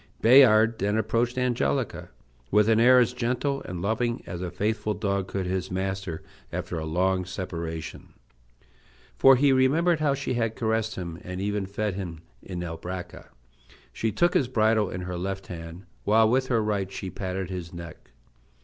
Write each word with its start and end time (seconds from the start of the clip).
Bayard 0.19 0.79
then 0.79 0.97
approached 0.97 1.37
Angelica 1.37 2.09
with 2.49 2.67
an 2.67 2.79
air 2.79 2.97
as 2.97 3.13
gentle 3.13 3.61
and 3.65 3.83
loving 3.83 4.23
as 4.25 4.41
a 4.41 4.49
faithful 4.49 4.95
dog 4.95 5.27
could 5.27 5.45
his 5.45 5.69
master 5.69 6.23
after 6.51 6.79
a 6.79 6.87
long 6.87 7.23
separation. 7.23 8.15
For 9.15 9.35
he 9.35 9.51
remembered 9.53 9.99
how 9.99 10.15
she 10.15 10.33
had 10.33 10.55
caressed 10.55 10.95
him, 10.95 11.19
and 11.23 11.39
even 11.39 11.67
fed 11.67 11.93
him, 11.93 12.23
in 12.41 12.63
Albracca. 12.63 13.27
She 13.93 14.11
took 14.11 14.33
his 14.33 14.47
bridle 14.47 14.89
in 14.89 15.01
her 15.01 15.17
left 15.17 15.45
hand, 15.45 15.85
while 16.03 16.27
with 16.27 16.47
her 16.47 16.63
right 16.63 16.91
she 16.91 17.11
patted 17.11 17.51
his 17.51 17.71
neck. 17.71 18.09